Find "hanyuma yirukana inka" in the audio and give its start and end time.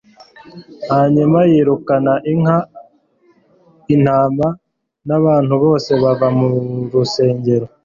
0.93-2.57